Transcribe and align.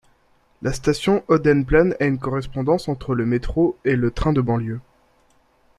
La 0.63 0.73
Station 0.73 1.23
Odenplan 1.27 1.91
à 1.99 2.05
une 2.05 2.17
correspondance 2.17 2.89
entre 2.89 3.13
le 3.13 3.27
Métro 3.27 3.77
et 3.85 3.95
le 3.95 4.09
Train 4.09 4.33
de 4.33 4.41
banlieue. 4.41 4.79